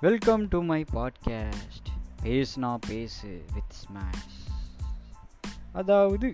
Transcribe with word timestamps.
Welcome 0.00 0.44
to 0.48 0.58
my 0.62 0.84
podcast 0.92 1.88
பேசுனா 2.22 2.68
பேசு 2.88 3.30
with 3.52 3.72
smash 3.72 4.38
அதாவது 5.72 6.28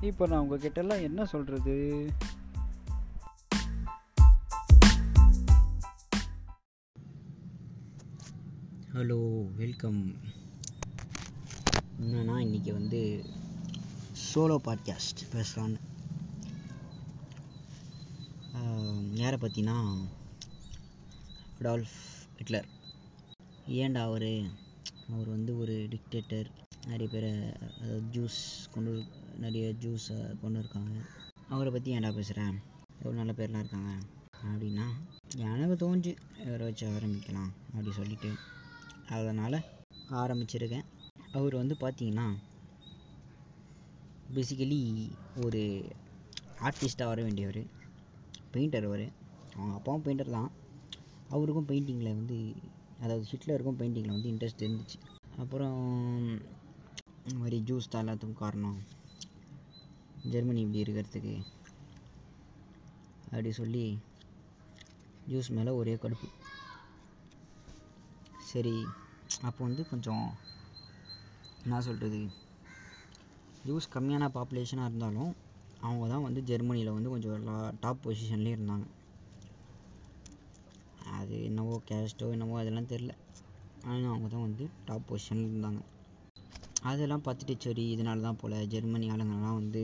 இப்போ 0.00 0.26
நான் 0.26 0.44
உங்ககிட்டலாம் 0.44 1.02
என்ன 1.02 1.24
சொல்கிறது 1.24 1.74
ஹலோ 8.92 9.18
வெல்கம் 9.56 10.00
என்னன்னா 12.00 12.36
இன்றைக்கி 12.44 12.72
வந்து 12.72 13.02
சோலோ 14.26 14.58
பாட்காஸ்ட் 14.64 15.26
பேசலான்னு 15.32 15.82
யாரை 19.14 19.38
பற்றினா 19.40 19.76
அடால்ஃப் 21.60 21.98
ஹிட்லர் 22.36 22.74
ஏன்டா 23.74 24.02
அவர்? 24.08 24.32
அவர் 25.08 25.28
வந்து 25.28 25.52
ஒரு 25.58 25.74
டிக்டேட்டர் 25.92 26.48
நிறைய 26.86 27.08
பேரை 27.12 27.30
அதாவது 27.78 28.02
ஜூஸ் 28.14 28.38
கொண்டு 28.74 28.92
நிறைய 29.36 29.66
ஜூஸை 29.82 30.16
கொண்டு 30.42 30.58
இருக்காங்க 30.58 30.92
அவரை 31.48 31.70
பற்றி 31.72 31.94
ஏன்டா 31.96 32.10
பேசுகிறேன் 32.14 32.54
எவ்வளோ 33.00 33.16
நல்ல 33.18 33.32
பேர்லாம் 33.38 33.62
இருக்காங்க. 33.64 33.92
அப்படின்னா 34.50 34.86
எனக்கு 35.46 35.76
தோஞ்சு 35.82 36.12
இவரை 36.46 36.64
வச்சு 36.68 36.84
ஆரம்பிக்கலாம் 36.88 37.50
அப்படி 37.70 37.92
சொல்லிட்டு. 37.92 38.30
அதனால் 39.16 39.58
ஆரம்பிச்சிருக்கேன். 40.20 40.86
அவர் 41.32 41.54
வந்து 41.54 41.76
பார்த்தீங்கன்னா 41.80 42.26
பேசிக்கலி 44.36 44.80
ஒரு 45.44 45.62
ஆர்டிஸ்ட்டாக 46.68 47.12
வர 47.12 47.20
வேண்டியவர் 47.22 47.62
பெயிண்டர் 48.54 48.88
அவர். 48.90 49.06
அவங்க 49.54 49.74
அப்பாவும் 49.74 50.06
பெயிண்டர் 50.06 50.36
தான். 50.38 50.50
அவருக்கும் 51.28 51.68
பெயிண்டிங்கில் 51.68 52.16
வந்து 52.18 52.38
அதாவது 53.02 53.24
ஹிட்லருக்கும் 53.30 53.78
பெயிண்டிங்கில் 53.80 54.16
வந்து 54.16 54.30
இன்ட்ரெஸ்ட் 54.32 54.64
இருந்துச்சு. 54.66 54.98
அப்புறம் 55.42 55.80
இந்த 57.26 57.36
மாதிரி 57.40 57.56
ஜூஸ் 57.68 57.90
தான் 57.92 58.02
எல்லாத்துக்கும் 58.04 58.42
காரணம். 58.44 58.78
ஜெர்மனி 60.32 60.60
இப்படி 60.64 60.82
இருக்கிறதுக்கு. 60.84 61.34
அப்படி 63.30 63.52
சொல்லி 63.52 63.84
ஜூஸ் 65.30 65.50
மேலே 65.56 65.70
ஒரே 65.80 65.94
கடுப்பு. 65.94 66.28
சரி 68.50 68.74
அப்போ 69.48 69.60
வந்து 69.64 69.82
கொஞ்சம் 69.92 70.26
என்ன 71.64 71.80
சொல்கிறது 71.86 72.20
ஜூஸ் 73.66 73.92
கம்மியான 73.94 74.28
பாப்புலேஷனாக 74.36 74.88
இருந்தாலும் 74.90 75.32
அவங்க 75.86 76.04
தான் 76.12 76.26
வந்து 76.26 76.40
ஜெர்மனியில் 76.50 76.96
வந்து 76.96 77.12
கொஞ்சம் 77.14 77.42
லா 77.48 77.56
டாப் 77.80 78.02
பொசிஷன்லேயே 78.04 78.56
இருந்தாங்க. 78.56 78.86
அது 81.18 81.44
என்னவோ 81.44 81.80
கேஸ்ட்டோ 81.88 82.26
என்னவோ 82.30 82.58
அதெல்லாம் 82.58 82.90
தெரில 82.92 83.12
ஆனால் 83.84 84.12
அவங்க 84.12 84.28
தான் 84.28 84.46
வந்து 84.46 84.64
டாப் 84.86 85.08
பொசிஷனில் 85.08 85.50
இருந்தாங்க. 85.50 85.82
அதெல்லாம் 86.82 87.24
பார்த்துட்டு 87.26 87.54
சரி 87.58 87.84
இதனால 87.94 88.20
தான் 88.20 88.40
போல். 88.42 88.56
ஜெர்மனி 88.74 89.06
ஆளுங்கள்லாம் 89.10 89.58
வந்து 89.60 89.82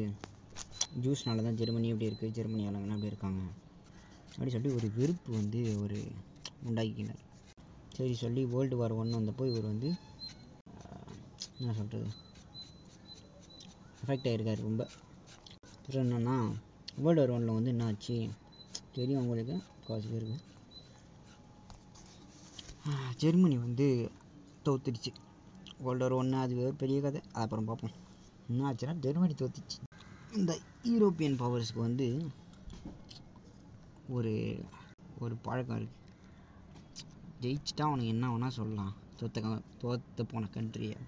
ஜூஸ்னால 1.04 1.42
தான் 1.42 1.58
ஜெர்மனி 1.60 1.88
எப்படி 1.88 2.10
இருக்குது 2.10 2.34
ஜெர்மனி 2.38 2.64
ஆளுங்கள்லாம் 2.68 2.98
எப்படி 2.98 3.12
இருக்காங்க. 3.12 3.42
அப்படி 4.32 4.50
சொல்லி 4.50 4.70
ஒரு 4.70 4.88
வெறுப்பு 4.98 5.30
வந்து 5.32 5.60
ஒரு 5.84 5.98
உண்டாக்கினார் 6.64 7.22
சரி 7.96 8.14
சொல்லி 8.14 8.44
வேர்ல்டு 8.52 8.76
வார் 8.76 8.92
ஒன்று 8.92 9.18
வந்தப்போ 9.20 9.46
இவர் 9.46 9.70
வந்து 9.72 9.88
என்ன 11.58 11.72
சொல்கிறது 11.72 12.08
எஃபெக்ட் 14.02 14.28
ஆகிருக்கார் 14.30 14.66
ரொம்ப. 14.68 14.82
அப்புறம் 15.76 16.04
என்னென்னா 16.04 16.36
வேர்ல்டு 17.04 17.20
வார் 17.20 17.34
ஒன்றில் 17.36 17.56
வந்து 17.58 17.70
என்ன 17.70 17.84
ஆச்சு? 17.84 18.16
தெரியும் 18.92 19.20
உங்களுக்கு? 19.20 19.56
காசு 19.86 20.08
பேருக்கு 20.08 20.38
ஜெர்மனி 23.22 23.56
வந்து 23.64 23.86
தோத்துடுச்சு. 24.66 25.10
வேர்ல்டு 25.84 26.04
வார் 26.04 26.14
ஒன்று 26.20 26.36
அது 26.44 26.54
ஒரு 26.64 26.74
பெரிய 26.82 26.98
கதை. 27.04 27.20
அது 27.32 27.42
அப்புறம் 27.44 27.68
பார்ப்போம். 27.68 27.94
என்ன 28.50 28.66
ஆச்சுன்னா 28.70 28.94
ஜெர்மனி 29.04 29.34
தோத்துச்சு. 29.42 29.78
இந்த 30.38 30.52
யூரோப்பியன் 30.90 31.38
பவர்ஸ்க்கு 31.42 31.80
வந்து 31.88 32.06
ஒரு 34.16 34.32
ஒரு 35.24 35.34
பழக்கம் 35.46 35.78
இருக்குது 35.80 36.00
ஜெயிச்சிட்டா 37.44 37.84
அவனுக்கு 37.88 38.12
என்ன 38.14 38.26
வேணால் 38.32 38.56
சொல்லலாம். 38.58 38.92
தோத்த 39.20 39.40
தோற்று 39.82 40.24
போன 40.32 40.48
கண்ட்ரியை 40.56 40.98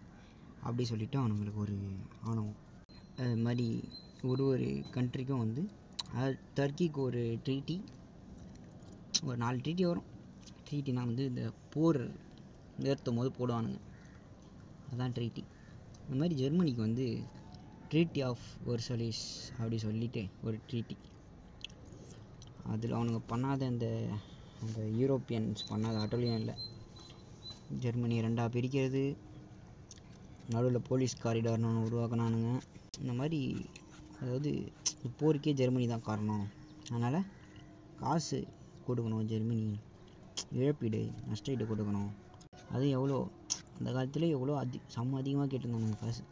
அப்படி 0.66 0.84
சொல்லிவிட்டு 0.90 1.20
அவனுங்களுக்கு 1.22 1.64
ஒரு 1.66 1.76
ஆணவம். 2.28 2.58
அது 3.22 3.36
மாதிரி 3.46 3.66
ஒரு 4.30 4.42
ஒரு 4.52 4.68
கண்ட்ரிக்கும் 4.96 5.44
வந்து 5.44 5.62
டர்க்கிக்கு 6.58 7.00
ஒரு 7.08 7.22
ட்ரீட்டி 7.46 7.76
ஒரு 9.28 9.36
நாலு 9.42 9.58
ட்ரீட்டி 9.64 9.84
வரும். 9.90 10.08
ட்ரீட்டினா 10.66 11.02
வந்து 11.10 11.24
இந்த 11.30 11.44
போர் 11.74 12.02
நிறுத்தும் 12.84 13.18
போது 13.18 13.30
போடுவானுங்க. 13.38 13.80
அதுதான் 14.86 15.14
ட்ரீட்டி 15.16 15.42
இந்த 16.04 16.16
மாதிரி 16.20 16.34
ஜெர்மனிக்கு 16.42 16.82
வந்து 16.88 17.06
ட்ரீட்டி 17.90 18.20
ஆஃப் 18.28 18.46
வெர்சலிஸ் 18.68 19.24
அப்படி 19.58 19.78
சொல்லிட்டு 19.78 20.22
ஒரு 20.46 20.56
ட்ரீட்டி 20.70 20.96
அதில் 22.72 22.96
அவனுங்க 22.98 23.20
பண்ணாத 23.32 23.62
அந்த 23.72 23.86
அந்த 24.62 24.80
யூரோப்பியன்ஸ் 25.00 25.62
பண்ணாத 25.70 25.96
அட்டோலியம் 26.02 26.38
இல்லை. 26.40 26.54
ஜெர்மனி 27.82 28.16
ரெண்டாக 28.26 28.52
பிரிக்கிறது. 28.54 29.02
நடுவில் 30.52 30.86
போலீஸ் 30.88 31.14
காரிடார்னு 31.24 31.68
ஒன்று 31.70 31.86
உருவாக்கினானுங்க. 31.88 32.50
இந்த 33.00 33.12
மாதிரி 33.20 33.40
அதாவது 34.20 34.50
போருக்கே 35.20 35.52
ஜெர்மனி 35.60 35.86
தான் 35.86 36.06
காரணம். 36.08 36.44
அதனால் 36.90 37.28
காசு 38.02 38.38
கொடுக்கணும் 38.86 39.28
ஜெர்மனி. 39.32 39.66
இழப்பீடு 40.52 41.10
நஷ்டஈடு 41.30 41.64
கொடுக்கணும். 41.70 42.10
அது 42.70 42.90
எவ்வளோ 42.90 43.28
அந்த 43.78 43.92
காலத்தில் 43.92 44.22
எவ்வளோ 44.22 44.56
அதி 44.56 44.80
செம்ம 44.94 45.16
அதிகமாக 45.16 45.56
கேட்டிருந்தாங்க 45.56 45.98
காசு. 45.98 46.22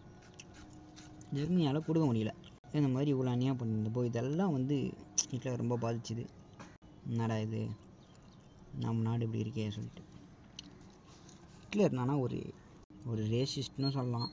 ஜெர்மனியால் 1.35 1.85
கொடுக்க 1.85 2.13
முடியல. 2.13 2.35
இந்த 2.73 2.89
மாதிரி 2.89 3.15
இவ்வளோ 3.15 3.25
அநியாயம் 3.25 3.59
பண்ணியிருந்தப்போ 3.59 4.05
இதெல்லாம் 4.05 4.53
வந்து 4.53 4.93
வீட்டில் 5.31 5.57
ரொம்ப 5.57 5.77
பாதிச்சுது. 5.77 6.25
என்னடா 7.09 7.39
இது? 7.39 7.69
நம்ம 8.81 9.03
நாடு 9.03 9.25
இப்படி 9.25 9.43
இருக்கே 9.43 9.71
சொல்லிட்டு. 9.71 10.03
ஹிட்லர் 11.61 11.93
என்னன்னா 11.93 12.21
ஒரு 12.21 12.53
ஒரு 13.07 13.23
ரேசிஸ்ட்னு 13.23 13.91
சொல்லலாம். 13.91 14.31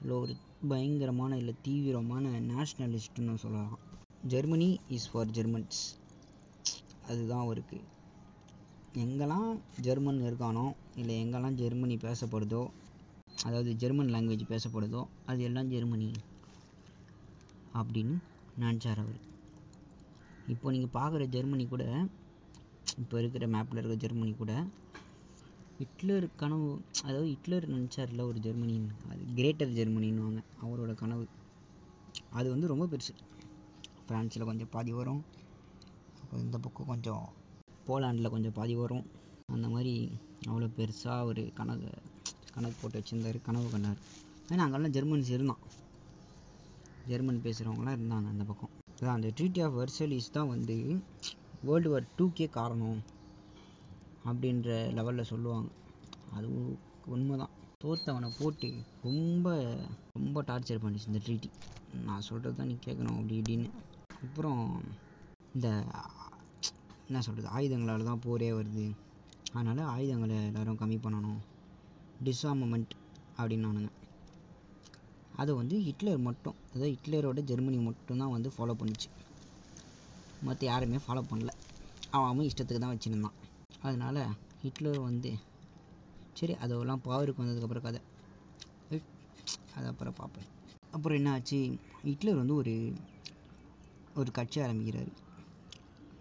இல்லை 0.00 0.16
ஒரு 0.16 0.36
பயங்கரமான 0.68 1.36
இல்லை 1.36 1.54
தீவிரமான 1.62 2.28
நேஷ்னலிஸ்ட்னு 2.28 3.34
சொல்லலாம். 3.34 3.78
ஜெர்மனி 4.28 4.80
இஸ் 4.88 5.10
ஃபார் 5.10 5.30
ஜெர்மன்ஸ் 5.30 5.80
அதுதான் 7.08 7.40
அவருக்கு 7.40 7.80
எங்கெல்லாம் 9.02 9.48
ஜெர்மன் 9.80 10.20
இருக்கானோ 10.26 10.64
இல்லை 11.00 11.14
எங்கெல்லாம் 11.22 11.58
ஜெர்மனி 11.60 11.94
பேசப்படுதோ 12.04 12.62
அதாவது 13.44 13.70
ஜெர்மன் 13.76 14.12
லாங்குவேஜ் 14.14 14.44
பேசப்படுதோ 14.52 15.00
அது 15.26 15.40
எல்லாம் 15.42 15.70
ஜெர்மனி 15.70 16.08
அப்படின்னு 17.74 18.16
நினச்சார் 18.60 19.00
அவர். 19.04 19.20
இப்போ 20.46 20.70
நீங்கள் 20.70 20.94
பார்க்குற 20.98 21.24
ஜெர்மனி 21.26 21.64
கூட 21.66 21.84
இப்போ 23.02 23.14
இருக்கிற 23.18 23.44
மேப்பில் 23.48 23.78
இருக்கிற 23.78 24.00
ஜெர்மனி 24.04 24.32
கூட 24.32 24.52
ஹிட்லர் 25.78 26.26
கனவு 26.36 26.68
அதாவது 27.04 27.28
ஹிட்லர் 27.32 27.66
நினச்சார்ல 27.74 28.24
ஒரு 28.30 28.38
ஜெர்மனின்னு 28.38 28.96
அது 29.12 29.22
கிரேட்டர் 29.38 29.76
ஜெர்மனின்னுவாங்க 29.78 30.40
அவரோட 30.64 30.92
கனவு. 30.94 31.24
அது 32.30 32.46
வந்து 32.50 32.70
ரொம்ப 32.72 32.84
பெருசு. 32.92 33.14
ஃப்ரான்ஸில் 34.04 34.48
கொஞ்சம் 34.50 34.70
பாதி 34.70 34.92
வரும் 34.92 35.22
இந்த 36.44 36.58
பக்கம் 36.58 36.90
கொஞ்சம் 36.92 37.24
போலாண்டில் 37.88 38.32
கொஞ்சம் 38.34 38.56
பாதி 38.58 38.74
வரும். 38.82 39.06
அந்த 39.54 39.66
மாதிரி 39.74 39.94
அவ்வளோ 40.48 40.68
பெருசாக 40.78 41.28
ஒரு 41.30 41.42
கணக்கு 41.58 41.90
கணக்கு 42.54 42.76
போட்டு 42.80 42.98
வச்சுருந்தார் 43.00 43.38
கனவு 43.48 43.68
கண்டார். 43.74 44.00
ஏன்னா 44.52 44.64
அங்கெல்லாம் 44.64 44.94
ஜெர்மன்ஸ் 44.96 45.34
இருந்தான் 45.36 45.62
ஜெர்மன் 47.10 47.44
பேசுகிறவங்களாம் 47.46 47.96
இருந்தாங்க 47.98 48.28
அந்த 48.34 48.44
பக்கம். 48.50 48.72
அதான் 48.98 49.16
அந்த 49.18 49.28
ட்ரீட்டி 49.36 49.60
ஆஃப் 49.64 49.76
வெர்சலிஸ் 49.80 50.34
தான் 50.36 50.50
வந்து 50.54 50.76
வேர்ல்டு 51.68 51.90
வார் 51.92 52.06
டூக்கே 52.18 52.46
காரணம் 52.58 53.00
அப்படின்ற 54.28 54.68
லெவலில் 54.98 55.30
சொல்லுவாங்க. 55.32 55.68
அதுவும் 56.36 56.72
உண்மை 57.14 57.34
தான் 57.42 57.54
தோத்தவனை 57.82 58.28
போட்டு 58.38 58.68
ரொம்ப 59.06 59.48
ரொம்ப 60.16 60.42
டார்ச்சர் 60.50 60.82
பண்ணிச்சு 60.84 61.10
இந்த 61.12 61.20
ட்ரீட்டி 61.26 61.50
நான் 62.06 62.26
சொல்கிறது 62.28 62.56
தான் 62.58 62.70
நீ 62.70 62.76
கேட்கணும் 62.86 63.16
அப்படி 63.18 63.36
இப்படின்னு. 63.40 63.68
அப்புறம் 64.24 64.62
இந்த 65.54 65.68
என்ன 67.08 67.20
சொல்கிறது 67.26 67.48
ஆயுதங்களால் 67.56 68.08
தான் 68.10 68.22
போரே 68.26 68.50
வருது. 68.58 68.84
அதனால் 69.52 69.90
ஆயுதங்களை 69.94 70.36
எல்லோரும் 70.48 70.78
கம்மி 70.82 70.98
பண்ணணும். 71.06 71.40
டிஸ்ஆர்மமெண்ட் 72.24 72.94
அப்படின்னானுங்க 73.38 73.90
அதை 75.42 75.52
வந்து 75.60 75.76
ஹிட்லர் 75.86 76.20
மட்டும் 76.26 76.56
அதாவது 76.72 76.90
ஹிட்லரோட 76.94 77.40
ஜெர்மனி 77.50 77.78
மட்டும்தான் 77.86 78.34
வந்து 78.34 78.48
ஃபாலோ 78.56 78.74
பண்ணிச்சு. 78.80 79.08
மற்ற 80.46 80.60
யாருமே 80.66 80.98
ஃபாலோ 81.04 81.22
பண்ணல. 81.30 81.52
அவன் 82.14 82.28
அவன் 82.30 82.48
இஷ்டத்துக்கு 82.50 82.82
தான் 82.84 82.94
வச்சுருந்தான். 82.94 83.38
அதனால் 83.86 84.20
ஹிட்லர் 84.64 85.00
வந்து 85.08 85.30
சரி 86.38 86.54
அதெல்லாம் 86.64 87.02
பவருக்கு 87.06 87.42
வந்ததுக்கப்புறம் 87.42 87.86
கதை. 87.86 88.00
அது 89.76 89.86
அப்புறம் 89.92 90.16
பார்ப்பேன் 90.20 90.48
அப்புறம் 90.94 91.18
என்ன 91.18 91.30
ஆச்சு? 91.36 91.58
ஹிட்லர் 92.08 92.40
வந்து 92.40 92.54
ஒரு 92.60 92.74
ஒரு 94.20 94.30
கட்சி 94.38 94.58
ஆரம்பிக்கிறாரு. 94.60 95.12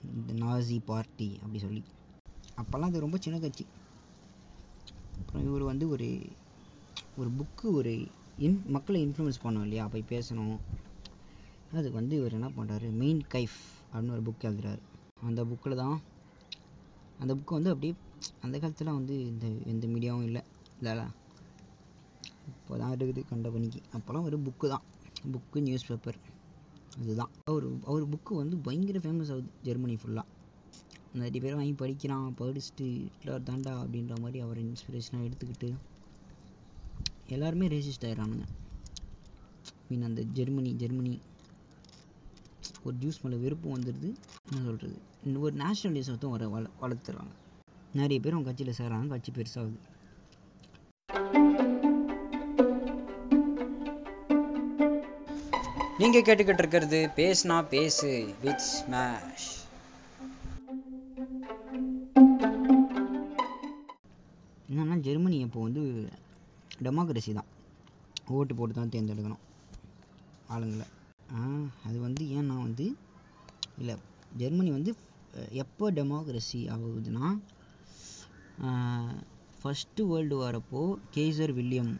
இந்த 0.03 0.45
நாசி 0.45 0.79
பார்ட்டி 0.85 1.39
அப்படி 1.39 1.59
சொல்லி. 1.59 1.83
அப்போல்லாம் 2.61 2.91
அது 2.91 2.99
ரொம்ப 2.99 3.17
சின்ன 3.17 3.39
கட்சி. 3.39 3.65
அப்புறம் 5.19 5.45
இவர் 5.45 5.63
வந்து 5.63 5.89
ஒரு 5.89 6.07
ஒரு 7.17 7.29
புக்கு 7.39 7.71
ஒரு 7.71 8.07
இன் 8.37 8.63
மக்களை 8.67 9.05
இன்ஃப்ளூயன்ஸ் 9.05 9.43
பண்ணோம் 9.43 9.61
இல்லையா? 9.61 9.87
போய் 9.87 10.09
பேசணும். 10.09 10.57
அதுக்கு 11.71 11.91
வந்து 11.91 12.15
இவர் 12.15 12.33
என்ன 12.33 12.49
பண்ணுறாரு 12.49 12.91
மெயின் 12.91 13.21
கைஃப் 13.33 13.57
அப்படின்னு 13.93 14.11
ஒரு 14.11 14.21
புக் 14.21 14.47
எழுதுறாரு. 14.49 14.81
அந்த 15.21 15.43
புக்கில் 15.43 15.75
தான் 15.75 16.01
அந்த 17.19 17.35
புக்கு 17.35 17.53
வந்து 17.53 17.69
அப்படியே 17.69 17.93
அந்த 18.41 18.59
காலத்தில் 18.59 18.97
வந்து 18.99 19.25
இந்த 19.25 19.45
எந்த 19.65 19.87
மீடியாவும் 19.87 20.23
இல்லை. 20.23 20.41
இல்லைல்ல 20.79 21.03
இப்போ 22.47 22.77
தான் 22.77 22.93
இருக்குது 22.93 23.21
கண்ட 23.29 23.49
பணிக்கு. 23.49 23.81
அப்போல்லாம் 23.93 24.21
ஒரு 24.21 24.39
புக்கு 24.39 24.67
தான். 24.67 24.83
புக்கு 25.33 25.61
நியூஸ் 25.61 25.87
பேப்பர் 25.87 26.17
அதுதான். 27.01 27.31
அவர் 27.43 27.65
அவர் 27.85 28.09
புக்கு 28.09 28.33
வந்து 28.35 28.55
பயங்கர 28.57 28.99
ஃபேமஸ் 28.99 29.31
ஆகுது 29.33 29.49
ஜெர்மனி 29.63 29.95
ஃபுல்லாக 30.01 30.31
நிறைய 31.13 31.39
பேர் 31.41 31.55
வாங்கி 31.55 31.73
படிக்கிறான் 31.73 32.35
படிச்சுட்டு 32.39 32.85
ஹிட்லர் 33.13 33.47
தாண்டா 33.49 33.73
அப்படின்ற 33.83 34.19
மாதிரி 34.19 34.39
அவர் 34.39 34.59
இன்ஸ்பிரேஷனாக 34.63 35.27
எடுத்துக்கிட்டு 35.27 35.69
எல்லாருமே 37.27 37.67
ரேசிஸ்ட் 37.67 38.05
ஆயிடுறானுங்க. 38.07 38.45
மீன் 39.89 40.07
அந்த 40.09 40.21
ஜெர்மனி 40.21 40.71
ஜெர்மனி 40.73 41.13
ஒரு 42.83 42.95
ஜூஸ் 42.99 43.21
மேலே 43.23 43.37
வெறுப்பு 43.43 43.67
வந்துடுது. 43.75 44.09
என்ன 44.49 44.63
சொல்கிறது 44.63 44.97
ஒரு 45.45 45.55
நேஷ்னலிசத்தும் 45.55 46.33
வர 46.35 46.47
வள 46.47 46.69
வளர்த்துறாங்க. 46.81 47.33
நிறைய 47.93 48.19
பேர் 48.21 48.35
அவங்க 48.35 48.49
கட்சியில் 48.49 48.79
சேர்றாங்க 48.79 49.07
கட்சி 49.07 49.31
பெருசாகுது. 49.31 49.79
நீங்க 56.03 56.19
கேட்டுக்கிட்டு 56.27 56.61
இருக்கிறது 56.61 56.97
பேசுனா 57.17 57.57
பேசு 57.73 58.09
வித் 58.41 58.63
ஸ்மாஷ் 58.71 59.45
என்னன்னா 64.69 64.95
ஜெர்மனி 65.05 65.37
இப்போ 65.45 65.59
வந்து 65.67 65.83
டெமோக்ரஸி 66.85 67.33
தான். 67.37 67.49
ஓட்டு 68.37 68.57
போட்டு 68.57 68.73
தான் 68.79 68.91
தேர்ந்தெடுக்கணும் 68.95 69.43
ஆளுங்களை. 70.55 70.87
அது 71.87 71.97
வந்து 72.07 72.25
ஏன்னா 72.39 72.57
வந்து 72.65 72.87
இல்லை 73.83 73.95
ஜெர்மனி 74.41 74.73
வந்து 74.77 74.93
எப்போ 75.63 75.91
டெமோக்ரஸி 75.99 76.61
ஆகுதுன்னா 76.75 77.25
ஃபஸ்ட்டு 79.61 80.09
வேர்ல்டு 80.11 80.41
வாரப்போ 80.43 80.83
கேசர் 81.17 81.55
வில்லியம் 81.61 81.95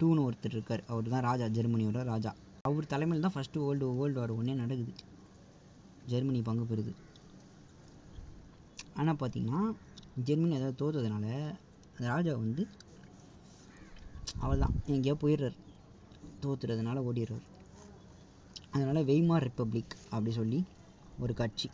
டூன்னு 0.00 0.26
ஒருத்தர் 0.28 0.56
இருக்கார். 0.58 0.86
அவர் 0.92 1.12
தான் 1.16 1.26
ராஜா 1.30 1.48
ஜெர்மனியோட 1.58 2.02
ராஜா. 2.12 2.32
அவர் 2.68 2.92
தலைமையில் 2.92 3.24
தான் 3.26 3.34
ஃபஸ்ட்டு 3.34 3.62
வேர்ல்டு 3.64 3.86
வேர்ல்டு 3.98 4.20
வார் 4.20 4.36
ஒன்றே 4.38 4.54
நடக்குது. 4.62 4.92
ஜெர்மனி 6.10 6.40
பங்கு 6.48 6.64
பெறுது. 6.70 6.92
ஆனால் 8.98 9.18
பார்த்தீங்கன்னா 9.20 9.60
ஜெர்மனி 10.28 10.56
ஏதாவது 10.58 10.78
தோத்ததுனால 10.80 11.26
அந்த 11.94 12.06
ராஜா 12.14 12.32
வந்து 12.44 12.62
அவள்தான் 14.44 14.74
எங்கேயோ 14.94 15.14
போயிடுறார். 15.22 15.56
தோத்துறதுனால 16.42 16.98
ஓடிடுறார். 17.08 17.46
அதனால் 18.74 19.06
வெய்மார் 19.10 19.46
ரிப்பப்ளிக் 19.48 19.94
அப்படி 20.14 20.32
சொல்லி 20.40 20.60
ஒரு 21.24 21.32
கட்சி. 21.40 21.68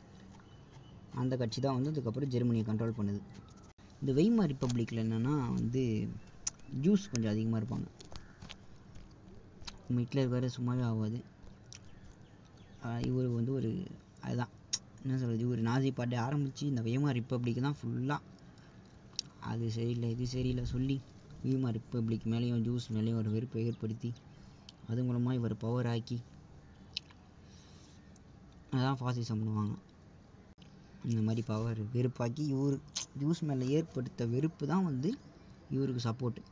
அந்த 1.23 1.35
கட்சி 1.43 1.59
தான் 1.61 1.77
வந்து 1.77 1.93
அதுக்கப்புறம் 1.93 2.33
ஜெர்மனியை 2.35 2.65
கண்ட்ரோல் 2.69 2.99
பண்ணுது. 2.99 3.21
இந்த 4.01 4.13
வெய்மார் 4.19 4.51
ரிப்பப்ளிக்கில் 4.53 5.05
என்னென்னா 5.05 5.35
வந்து 5.59 5.83
ஜூஸ் 6.85 7.11
கொஞ்சம் 7.13 7.33
அதிகமாக 7.35 7.61
இருப்பாங்க. 7.61 7.87
நம்ம 9.87 10.01
ஹிட்லர் 10.03 10.33
வேறு 10.33 10.49
சும்மாவே 10.57 10.85
ஆகாது 10.91 11.19
இவர் 13.09 13.29
வந்து 13.37 13.53
ஒரு 13.53 13.71
அதுதான். 14.21 14.53
என்ன 15.03 15.17
சொல்கிறது 15.21 15.45
இவர் 15.47 15.67
நாசி 15.69 15.91
பாட்டை 15.95 16.17
ஆரம்பித்து 16.19 16.63
இந்த 16.67 16.83
வெய்மார் 16.87 17.17
ரிப்பப்ளிக் 17.19 17.67
தான் 17.67 17.77
ஃபுல்லாக 17.79 18.23
அது 19.51 19.67
சரியில்லை 19.71 20.09
இது 20.15 20.27
சரியில்லை 20.27 20.65
சொல்லி 20.75 20.97
வெய்மார் 21.45 21.77
ரிப்பப்ளிக் 21.79 22.27
மேலேயும் 22.33 22.65
ஜூஸ் 22.67 22.87
மேலேயும் 22.97 23.21
ஒரு 23.23 23.31
வெறுப்பை 23.35 23.65
ஏற்படுத்தி 23.69 24.11
அது 24.89 25.05
மூலமாக 25.05 25.39
இவர் 25.39 25.55
பவர் 25.57 25.91
ஆக்கி 25.93 26.19
அதான் 28.73 28.99
ஃபாசிசம் 29.01 29.41
பண்ணுவாங்க. 29.41 29.75
இந்த 31.05 31.21
மாதிரி 31.23 31.43
பவர் 31.53 31.81
வெறுப்பாக்கி 31.95 32.45
இவர் 32.55 32.77
ஜூஸ் 33.21 33.43
மேலே 33.49 33.67
ஏற்படுத்த 33.77 34.27
வெறுப்பு 34.35 34.65
தான் 34.67 34.85
வந்து 34.85 35.11
இவருக்கு 35.71 36.03
சப்போர்ட்டு 36.09 36.43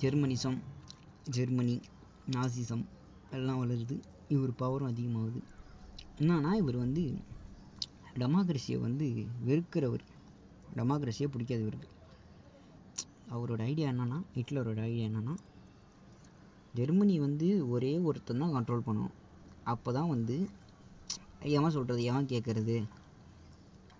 ஜெர்மனிசம் 0.00 0.56
ஜெர்மனி 1.34 1.74
நாசிசம் 2.30 2.82
எல்லாம் 3.30 3.60
வளருது. 3.62 3.96
இவர் 4.34 4.50
பவரும் 4.60 4.90
அதிகமாகுது. 4.92 5.40
என்னன்னா 6.20 6.50
இவர் 6.54 6.76
வந்து 6.76 7.02
டெமோக்ரஸியை 8.20 8.78
வந்து 8.80 9.06
வெறுக்கிறவர். 9.46 10.04
டெமோக்ரஸியே 10.76 11.28
பிடிக்காது 11.34 11.62
இவருக்கு. 11.64 11.88
அவரோட 13.34 13.60
ஐடியா 13.70 13.90
என்னென்னா 13.90 14.18
ஹிட்லரோட 14.34 14.80
ஐடியா 14.80 15.06
என்னென்னா 15.08 15.34
ஜெர்மனி 16.74 17.16
வந்து 17.20 17.48
ஒரே 17.68 17.98
ஒருத்தன் 17.98 18.38
தான் 18.38 18.54
கண்ட்ரோல் 18.56 18.86
பண்ணும். 18.88 19.14
அப்போ 19.64 19.92
தான் 19.92 20.12
வந்து 20.14 20.36
எவன் 21.40 21.70
சொல்கிறது 21.70 22.02
எவன் 22.10 22.30
கேட்குறது 22.34 22.76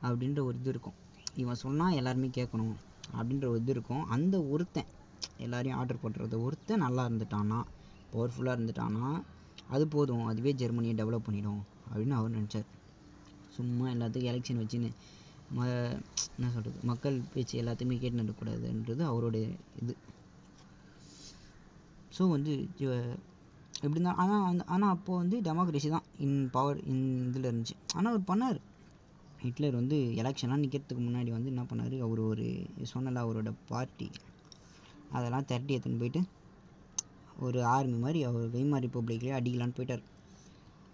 அப்படின்ற 0.03 0.41
ஒரு 0.49 0.57
இது 0.61 0.71
இருக்கும். 0.75 0.99
இவன் 1.35 1.63
சொன்னால் 1.65 1.93
எல்லாருமே 1.93 2.31
கேட்கணும் 2.39 2.75
அப்படின்ற 3.17 3.47
ஒரு 3.53 3.61
இது 3.61 3.73
இருக்கும். 3.73 4.05
அந்த 4.05 4.37
ஒருத்தன் 4.43 4.93
எல்லாரையும் 5.45 5.79
ஆர்டர் 5.81 6.03
பண்ணுறது 6.05 6.37
ஒருத்தன் 6.47 6.85
நல்லா 6.87 7.05
இருந்துட்டான்னா 7.09 7.59
பவர்ஃபுல்லாக 8.13 8.57
இருந்துட்டான்னா 8.57 9.07
அது 9.75 9.85
போதும் 9.95 10.27
அதுவே 10.31 10.53
ஜெர்மனியை 10.63 10.95
டெவலப் 11.01 11.27
பண்ணிடும் 11.27 11.63
அப்படின்னு 11.89 12.17
அவர் 12.19 12.37
நினச்சார். 12.39 12.69
சும்மா 13.57 13.87
எல்லாத்துக்கும் 13.95 14.31
எலெக்ஷன் 14.33 14.61
வச்சுன்னு 14.63 14.91
ம 15.57 15.67
என்ன 16.37 16.49
சொல்கிறது 16.55 16.79
மக்கள் 16.91 17.17
பேச்சு 17.33 17.55
எல்லாத்தையுமே 17.63 17.97
கேட்டு 18.03 18.21
நடக்கூடாதுன்றது 18.23 19.03
அவரோட 19.11 19.37
இது. 19.83 19.95
ஸோ 22.17 22.23
வந்து 22.35 22.53
எப்படி 23.85 23.99
இருந்தால் 23.99 24.21
ஆனால் 24.23 24.45
அந்த 24.51 24.63
ஆனால் 24.75 24.93
அப்போது 24.95 25.21
வந்து 25.23 25.37
டெமோக்ரஸி 25.49 25.89
தான் 25.95 26.07
இன் 26.25 26.37
பவர் 26.55 26.79
இன் 26.93 27.05
இதில் 27.29 27.49
இருந்துச்சு. 27.51 27.77
ஆனால் 27.97 28.11
அவர் 28.13 28.29
பண்ணார். 28.31 28.61
ஹிட்லர் 29.45 29.79
வந்து 29.81 29.97
எலெக்ஷன்லாம் 30.21 30.63
நிற்கிறதுக்கு 30.65 31.03
முன்னாடி 31.07 31.31
வந்து 31.35 31.53
என்ன 31.55 31.65
பண்ணார்? 31.71 31.97
அவர் 32.07 32.21
ஒரு 32.31 32.47
சொன்னல 32.93 33.25
அவரோட 33.25 33.51
பார்ட்டி 33.71 34.09
அதெல்லாம் 35.13 35.45
திரட்டி 35.45 35.77
எடுத்துன்னு 35.77 35.99
போயிட்டு 35.99 36.23
ஒரு 37.39 37.65
ஆர்மி 37.65 37.97
மாதிரி 37.97 38.25
அவர் 38.25 38.55
வெய்மார் 38.55 38.85
ரிப்பப்ளிக்லேயே 38.85 39.35
அடிக்கலான்னு 39.39 39.77
போயிட்டார். 39.77 40.03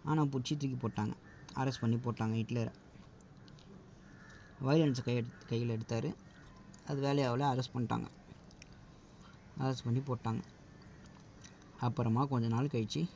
ஆனால் 0.04 0.26
பிடிச்சி 0.26 0.56
தூக்கி 0.56 0.76
போட்டாங்க. 0.82 1.12
அரெஸ்ட் 1.54 1.80
பண்ணி 1.80 1.96
போட்டாங்க 1.96 2.36
ஹிட்லரை. 2.40 2.72
வயலன்ஸை 4.64 5.02
கை 5.02 5.14
எடுத்து 5.14 5.46
கையில் 5.46 5.68
எடுத்தார். 5.68 6.14
அது 6.86 7.00
வேலையாவில் 7.02 7.44
அரெஸ்ட் 7.52 7.74
பண்ணிட்டாங்க. 7.74 8.06
அரெஸ்ட் 9.60 9.84
பண்ணி 9.84 10.00
போட்டாங்க. 10.00 10.42
அப்புறமா 11.80 12.24
கொஞ்ச 12.24 12.48
நாள் 12.48 12.66
கழிச்சு 12.66 13.08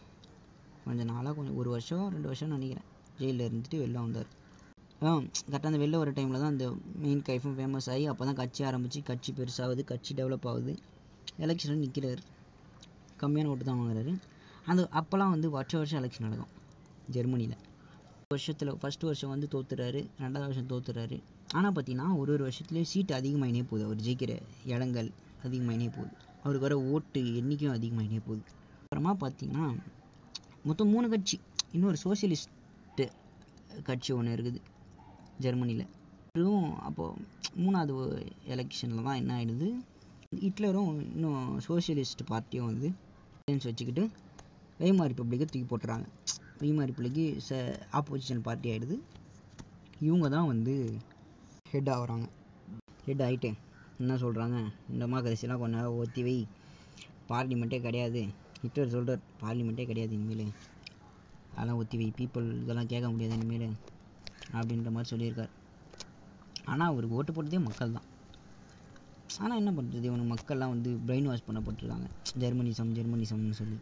கொஞ்ச 0.85 1.05
நாளாக 1.05 1.37
கொஞ்சம் 1.37 1.57
ஒரு 1.57 1.71
வருஷம் 1.71 2.09
ரெண்டு 2.09 2.27
வருஷம் 2.27 2.49
நினைக்கிறேன். 2.49 2.85
ஜெயிலில் 3.19 3.53
இருந்துட்டு 3.53 3.75
வெளில 3.75 3.93
வந்தார். 3.93 4.45
கரெக்டாக 5.03 5.69
அந்த 5.71 5.79
வெளில 5.83 5.99
வர 6.03 6.11
டைமில் 6.17 6.43
தான் 6.43 6.53
அந்த 6.55 6.67
மெயின் 7.03 7.23
கைஃபும் 7.29 7.57
ஃபேமஸ் 7.57 7.89
ஆகி 7.95 8.05
அப்போ 8.11 8.25
தான் 8.29 8.39
கட்சி 8.41 8.61
ஆரம்பித்து 8.69 8.99
கட்சி 9.09 9.31
பெருசாகுது 9.39 9.83
கட்சி 9.91 10.13
டெவலப் 10.19 10.47
ஆகுது. 10.51 10.73
எலெக்ஷனில் 11.45 11.83
நிற்கிறாரு 11.85 12.23
கம்மியான 13.23 13.51
ஓட்டு 13.53 13.65
தான் 13.69 13.79
வாங்குறாரு. 13.81 14.13
அந்த 14.71 14.83
அப்போல்லாம் 15.01 15.33
வந்து 15.35 15.49
வருஷம் 15.57 15.81
வருஷம் 15.81 16.01
எலெக்ஷன் 16.01 16.27
நடக்கும் 16.27 16.53
ஜெர்மனியில் 17.17 17.57
வருஷத்தில் 18.35 18.71
ஃபஸ்ட்டு 18.83 19.09
வருஷம் 19.09 19.33
வந்து 19.33 19.49
தோத்துறாரு 19.55 20.01
ரெண்டாவது 20.23 20.47
வருஷம் 20.51 20.71
தோத்துறாரு. 20.73 21.17
ஆனால் 21.57 21.75
பார்த்தீங்கன்னா 21.75 22.07
ஒரு 22.21 22.31
ஒரு 22.37 22.45
வருஷத்துலேயும் 22.49 22.91
சீட்டு 22.93 23.13
அதிகமாகினே 23.19 23.63
போகுது. 23.71 23.85
அவர் 23.89 24.01
ஜெயிக்கிற 24.07 24.33
இடங்கள் 24.73 25.11
அதிகமாகினே 25.47 25.89
போகுது. 25.97 26.15
அவருக்கு 26.45 26.67
வர 26.69 26.77
ஓட்டு 26.95 27.21
எண்ணிக்கையும் 27.41 27.77
அதிகமாகினே 27.79 28.21
போகுது. 28.29 28.43
அப்புறமா 28.87 29.13
பார்த்தீங்கன்னா 29.25 29.67
மொத்தம் 30.71 30.91
மூணு 30.95 31.07
கட்சி. 31.15 31.39
இன்னொரு 31.77 31.99
சோசியலிஸ்ட்டு 32.05 33.07
கட்சி 33.91 34.11
ஒன்று 34.19 34.35
இருக்குது. 34.39 34.61
ஜெர்மனியில் 35.45 35.85
இதுவும் 36.39 36.71
அப்போது 36.89 37.23
மூணாவது 37.65 37.95
எலெக்ஷனில் 38.55 39.07
தான் 39.09 39.19
என்ன 39.21 39.33
ஆயிடுது? 39.37 39.69
ஹிட்லரும் 40.45 40.95
இன்னும் 41.15 41.45
சோஷியலிஸ்ட் 41.67 42.23
பார்ட்டியும் 42.31 42.69
வந்து 42.71 42.89
வச்சுக்கிட்டு 43.69 44.05
வெய்மார் 44.81 45.11
ரிப்பப்ளிக்கை 45.13 45.47
தூக்கி 45.51 45.67
போட்டுறாங்க. 45.71 46.07
வெய்மார் 46.63 46.89
ரிப்பப்ளிக்கு 46.91 47.25
ச 47.49 47.61
ஆப்போசிஷன் 47.99 48.43
பார்ட்டி 48.47 48.71
ஆகிடுது 48.73 48.97
இவங்க 50.07 50.27
தான் 50.37 50.49
வந்து 50.53 50.75
ஹெட் 51.73 51.91
ஆகுறாங்க. 51.97 52.27
ஹெட் 53.07 53.25
ஆகிட்டு 53.27 53.51
என்ன 54.01 54.15
சொல்கிறாங்க 54.25 54.57
இந்த 54.91 55.01
டெமோக்ரஸிலாம் 55.05 55.61
கொஞ்ச 55.63 55.75
நேரம் 55.77 55.99
ஒத்தி 56.03 56.23
வை. 56.27 56.37
பார்லிமெண்ட்டே 57.31 57.79
கிடையாது. 57.87 58.23
ஹிட்லர் 58.63 58.95
சொல்கிறார் 58.95 59.23
பார்லிமெண்ட்டே 59.43 59.87
கிடையாது 59.91 60.13
இனிமேல். 60.19 60.47
அதெல்லாம் 61.55 61.79
ஒத்தி 61.83 61.97
வை. 62.01 62.09
பீப்புள் 62.19 62.49
இதெல்லாம் 62.63 62.91
கேட்க 62.93 63.07
முடியாது 63.13 63.37
இனிமேல். 63.39 63.69
அப்படின்ற 64.57 64.91
மாதிரி 64.97 65.11
சொல்லியிருக்கார். 65.13 65.53
ஆனால் 66.73 66.91
அவருக்கு 66.93 67.17
ஓட்டு 67.19 67.33
போட்டதே 67.37 67.61
மக்கள் 67.69 67.97
தான் 67.97 68.09
ஆனால் 69.43 69.59
என்ன 69.63 69.71
பண்ணுறது 69.77 70.09
இவனுக்கு 70.11 70.33
மக்கள்லாம் 70.35 70.73
வந்து 70.75 70.91
பிரெயின் 71.07 71.29
வாஷ் 71.31 71.47
பண்ணப்பட்டிருக்காங்க. 71.49 72.09
ஜெர்மனிசம் 72.43 72.93
ஜெர்மனிசம்னு 72.99 73.59
சொல்லி. 73.63 73.79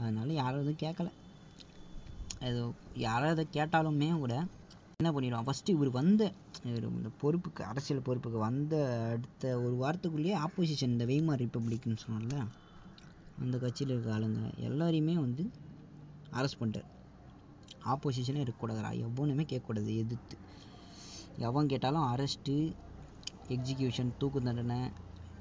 அதனால 0.00 0.28
யாரும் 0.40 0.62
எதுவும் 0.64 0.82
கேட்கல 0.84 1.08
ஏதோ 2.48 2.62
யாராவது 3.06 3.42
கேட்டாலுமே 3.56 4.08
கூட 4.22 4.34
என்ன 5.00 5.10
பண்ணிடுவான் 5.14 5.46
ஃபஸ்ட்டு 5.46 5.74
இவர் 5.76 5.90
வந்த 5.98 6.22
இவர் 6.68 6.84
இந்த 6.98 7.10
பொறுப்புக்கு 7.22 7.62
அரசியல் 7.70 8.06
பொறுப்புக்கு 8.08 8.38
வந்த 8.46 8.74
அடுத்த 9.14 9.52
ஒரு 9.64 9.74
வாரத்துக்குள்ளேயே 9.82 10.34
ஆப்போசிஷன் 10.46 10.92
இந்த 10.94 11.06
வெய்மார் 11.10 11.42
ரிப்பப்ளிக்னு 11.44 12.02
சொன்னால 12.04 12.40
அந்த 13.44 13.56
கட்சியில் 13.64 13.92
இருக்க 13.94 14.16
ஆளுங்க 14.16 14.42
எல்லாரையுமே 14.68 15.14
வந்து 15.26 15.44
அரெஸ்ட் 16.38 16.60
பண்ணிட்டார். 16.60 16.88
ஆப்போசிஷனே 17.84 18.44
இருக்கக்கூடாதுடா. 18.44 18.90
எவனுமே 18.98 19.42
கேட்கக்கூடாது. 19.42 19.96
எதிர்த்து. 19.96 20.36
எவன் 21.38 21.66
கேட்டாலும் 21.66 22.02
அரெஸ்ட்டு 22.02 22.72
எக்ஸிக்யூஷன் 23.48 24.10
தூக்கு 24.18 24.42
தண்டனை 24.42 24.78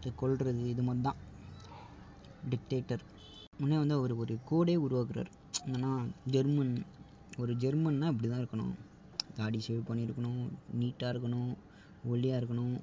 இது 0.03 0.69
இது 0.69 0.83
மாதிரி 0.83 1.03
தான் 1.03 1.15
டிக்டேட்டர் 2.49 2.99
முன்னே 3.57 3.77
வந்து 3.77 3.93
அவர் 3.93 4.13
ஒரு 4.13 4.37
கோடே 4.49 4.75
உருவாக்குறார். 4.77 5.31
என்னன்னா 5.65 6.09
ஜெர்மன் 6.25 6.85
ஒரு 7.37 7.53
ஜெர்மன்னா 7.53 8.07
இப்படி 8.07 8.29
தான் 8.29 8.47
இருக்கணும். 8.47 8.73
தாடி 9.35 9.61
ஷேவ் 9.67 9.89
பண்ணியிருக்கணும். 9.89 10.49
நீட்டாக 10.79 11.13
இருக்கணும். 11.13 11.55
ஒல்லியாக 12.09 12.39
இருக்கணும். 12.41 12.79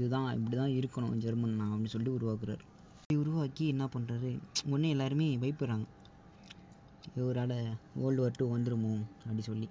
இதுதான் 0.00 0.34
இப்படி 0.36 0.56
தான் 0.56 0.68
இருக்கணும் 0.68 1.18
ஜெர்மன்னா 1.24 1.66
அப்படின்னு 1.68 1.94
சொல்லி 1.94 2.10
உருவாக்குறாரு. 2.10 2.64
இப்படி 3.00 3.20
உருவாக்கி 3.20 3.66
என்ன 3.66 3.84
பண்ணுறாரு 3.84 4.38
உடனே 4.66 4.88
எல்லாருமே 4.88 5.36
பயப்படுறாங்க. 5.36 5.86
இவரால் 7.16 7.76
வேர்ல்டு 7.94 8.22
வார் 8.22 8.36
டூ 8.36 8.56
வந்துருமோ 8.56 9.02
அப்படி 9.22 9.42
சொல்லி. 9.42 9.68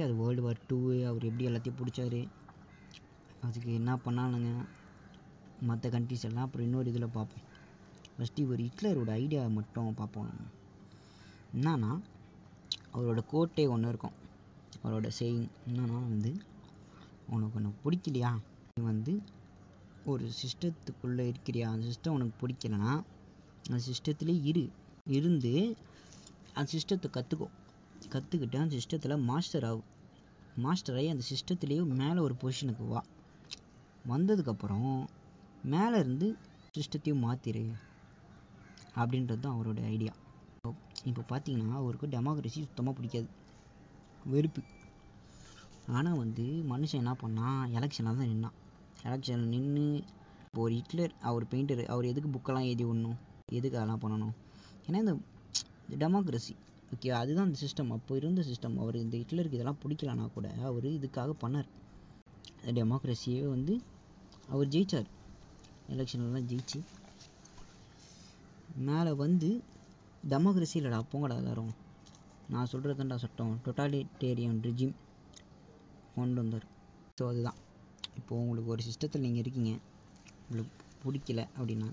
அது 0.00 0.14
வேர்ல்டு 0.14 0.42
வார் 0.42 0.60
டூ 0.68 1.04
அவர் 1.04 1.24
எப்படி 1.24 1.46
எல்லாத்தையும் 1.46 1.80
பிடிச்சாரு? 1.80 2.28
அதுக்கு 3.40 3.74
என்ன 3.74 3.98
பண்ணானுங்க? 4.04 4.64
மற்ற 5.60 5.88
கண்ட்ரிஸ் 5.88 6.22
எல்லாம் 6.22 6.44
அப்புறம் 6.44 6.66
இன்னொரு 6.66 6.88
இதில் 6.88 7.08
பார்ப்போம். 7.08 7.44
ஃபஸ்ட்டு 8.18 8.38
இவர் 8.38 8.60
ஹிட்லரோட 8.60 9.10
ஐடியா 9.10 9.46
மட்டும் 9.46 9.94
பார்ப்போம். 9.94 10.30
என்னன்னா 11.56 12.00
அவரோட 12.94 13.26
கோட்டே 13.26 13.66
ஒன்று 13.66 13.88
இருக்கும். 13.88 14.12
அவரோட 14.84 15.10
செயின் 15.18 15.48
என்னன்னா 15.68 16.00
வந்து 16.08 16.36
உனக்கு 17.28 17.58
உனக்கு 17.58 17.90
பிடிக்கலையா? 17.90 18.38
நீ 18.74 18.84
வந்து 18.84 19.22
ஒரு 20.04 20.30
சிஸ்டத்துக்குள்ளே 20.42 21.34
இருக்கிறியா? 21.34 21.64
அந்த 21.64 21.86
சிஸ்டம் 21.86 22.08
உனக்கு 22.08 22.46
பிடிக்கலனா 22.46 23.02
அந்த 23.70 23.84
சிஸ்டத்துலேயே 23.90 24.44
இரு. 24.44 24.70
இருந்து 25.06 25.76
அந்த 26.58 26.68
சிஸ்டத்தை 26.74 27.08
கற்றுக்கும் 27.16 27.54
கற்றுக்கிட்டு 28.14 28.58
அந்த 28.62 28.72
சிஸ்டத்தில் 28.78 29.22
மாஸ்டர் 29.30 29.66
ஆகும் 29.70 29.88
மாஸ்டர் 30.64 30.96
ஆகி 30.98 31.08
அந்த 31.14 31.24
சிஸ்டத்துலேயே 31.30 31.82
மேலே 32.02 32.18
ஒரு 32.26 32.34
பொசிஷனுக்கு 32.42 32.84
வா. 32.92 33.00
வந்ததுக்கப்புறம் 34.12 34.90
மேலே 35.72 35.96
இருந்து 36.04 36.28
சிஸ்டத்தையும் 36.76 37.24
மாற்றிரு 37.26 37.64
அப்படின்றது 39.00 39.42
தான் 39.44 39.54
அவரோட 39.56 39.80
ஐடியா 39.94 40.14
இப்போ 41.08 41.22
பார்த்தீங்கன்னா 41.32 41.76
அவருக்கு 41.80 42.06
டெமோக்ரஸி 42.14 42.60
சுத்தமாக 42.66 42.94
பிடிக்காது. 42.98 43.28
வெறுப்பு. 44.32 44.62
ஆனால் 45.96 46.18
வந்து 46.22 46.44
மனுஷன் 46.72 47.02
என்ன 47.02 47.12
பண்ணான் 47.22 47.60
எலெக்ஷனில் 47.78 48.18
தான் 48.20 48.30
நின்னான். 48.32 48.56
எலெக்ஷனில் 49.08 49.52
நின்று 49.54 49.84
இப்போ 50.46 50.60
ஒரு 50.66 50.74
ஹிட்லர் 50.78 51.12
அவர் 51.28 51.44
பெயிண்டர் 51.52 51.82
அவர் 51.94 52.10
எதுக்கு 52.10 52.30
புக்கெல்லாம் 52.34 52.66
எழுதி 52.68 52.84
விடணும்? 52.88 53.18
எதுக்கு 53.58 53.78
அதெல்லாம் 53.78 54.02
பண்ணணும்? 54.04 54.34
ஏன்னா 54.86 54.98
இந்த 55.04 55.14
டெமோக்ரஸி 55.88 56.54
ஓகே 56.94 57.08
அதுதான் 57.08 57.46
அந்த 57.46 57.58
சிஸ்டம் 57.60 57.90
அப்போ 57.90 58.16
இருந்த 58.16 58.42
சிஸ்டம் 58.42 58.78
அவர் 58.78 58.96
இந்த 58.96 59.16
ஹிட்லருக்கு 59.16 59.58
இதெல்லாம் 59.58 59.78
பிடிக்கலனா 59.84 60.32
கூட 60.32 60.54
அவர் 60.62 60.84
இதுக்காக 60.84 61.34
பண்ணார். 61.40 61.68
டெமோக்ரஸியே 62.66 63.48
வந்து 63.48 63.80
அவர் 64.48 64.68
ஜெயிச்சார். 64.68 65.08
எலெக்ஷன்லாம் 65.88 66.48
ஜெயிச்சு. 66.52 66.80
மேலே 68.76 69.12
வந்து 69.12 69.62
டெமோக்ரஸி 70.28 70.74
இல்லைடா 70.74 71.02
போங்கடா 71.12 71.36
எல்லாரும். 71.36 71.74
நான் 72.48 72.66
சொல்கிறது 72.66 73.04
தான்டா 73.04 73.16
சட்டம். 73.16 73.60
டொட்டாலிட்டேரியன் 73.64 74.60
ரிஜிம் 74.60 74.94
கொண்டு 76.14 76.40
வந்தார். 76.40 76.66
ஸோ 77.20 77.26
அதுதான். 77.28 77.54
இப்போது 78.16 78.40
உங்களுக்கு 78.40 78.70
ஒரு 78.70 78.82
சிஸ்டத்தில் 78.82 79.20
நீங்கள் 79.20 79.38
இருக்கீங்க. 79.38 79.78
உங்களுக்கு 80.48 80.74
பிடிக்கல 81.04 81.48
அப்படின்னா 81.58 81.88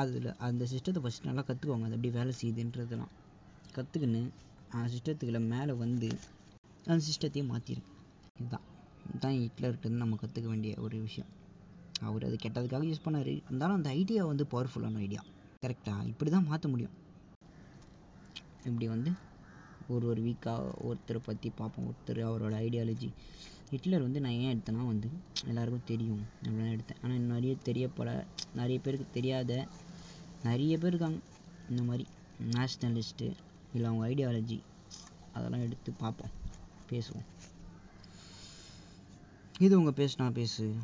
அதில் 0.00 0.28
அந்த 0.36 0.64
சிஸ்டத்தை 0.64 1.00
ஃபஸ்ட் 1.04 1.26
நல்லா 1.28 1.42
கற்றுக்கோங்க 1.48 1.86
அது 1.88 1.96
எப்படி 1.96 2.10
வேலை 2.10 2.32
செய்யுதுன்றதெல்லாம். 2.40 3.12
கற்றுக்கின்னு 3.76 4.22
அந்த 4.70 4.86
சிஸ்டத்துக்குள்ள 4.94 5.40
மேலே 5.46 5.72
வந்து 5.72 6.08
அந்த 6.86 7.00
சிஸ்டத்தையே 7.08 7.44
மாற்றிருக்கு 7.52 7.92
இதுதான். 8.40 8.66
இதுதான் 9.06 9.34
ஹிட்லர்கிட்ட 9.34 9.88
நம்ம 9.88 10.18
கற்றுக்க 10.22 10.46
வேண்டிய 10.46 10.74
ஒரு 10.78 10.96
விஷயம். 11.00 11.30
அவர் 12.00 12.24
அது 12.24 12.36
கெட்டதுக்காக 12.42 12.86
யூஸ் 12.90 13.04
பண்ணார். 13.04 13.30
இருந்தாலும் 13.48 13.76
அந்த 13.76 13.90
ஐடியா 14.00 14.24
வந்து 14.24 14.46
பவர்ஃபுல்லான 14.52 15.00
ஐடியா 15.06 15.22
கரெக்டாக 15.62 16.06
இப்படி 16.06 16.30
தான் 16.30 16.48
மாற்ற 16.50 16.68
முடியும். 16.68 16.96
இப்படி 18.64 18.88
வந்து 18.88 19.10
ஒரு 19.88 20.06
ஒரு 20.06 20.22
வீக்காக 20.22 20.70
ஒருத்தரை 20.88 21.18
பற்றி 21.22 21.52
பார்ப்போம். 21.54 21.86
ஒருத்தர் 21.86 22.20
அவரோட 22.28 22.54
ஐடியாலஜி 22.66 23.08
ஹிட்லர் 23.70 24.02
வந்து 24.02 24.20
நான் 24.20 24.32
ஏன் 24.32 24.58
எடுத்தேன்னா 24.58 24.86
வந்து 24.86 25.08
எல்லாருக்கும் 25.46 25.82
தெரியும். 25.84 26.22
அப்படின்னு 26.42 26.78
எடுத்தேன். 26.78 27.02
ஆனால் 27.02 27.18
நிறைய 27.18 27.56
தெரியப்பட 27.62 28.24
நிறைய 28.54 28.78
பேருக்கு 28.80 29.06
தெரியாத 29.12 29.66
நிறைய 30.42 30.78
பேர் 30.78 30.88
இருக்காங்க. 30.88 31.18
இந்த 31.70 31.82
மாதிரி 31.82 32.06
நேஷ்னலிஸ்ட்டு 32.50 33.32
இல்லை 33.74 33.90
அவங்க 33.90 34.08
ஐடியாலஜி 34.08 34.60
அதெல்லாம் 35.32 35.60
எடுத்து 35.60 35.92
பார்ப்போம். 35.92 36.30
பேசுவோம். 36.90 37.26
இது 39.58 39.78
உங்கள் 39.78 40.06
பேசுனா 40.06 40.30
பேசு. 40.30 40.74